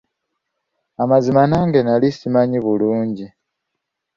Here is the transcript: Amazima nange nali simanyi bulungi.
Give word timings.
Amazima 1.03 1.41
nange 1.51 1.79
nali 1.83 2.07
simanyi 2.17 2.57
bulungi. 2.65 3.25